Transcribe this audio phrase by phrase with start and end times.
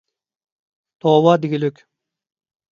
[1.05, 1.85] توۋا دېگۈلۈك!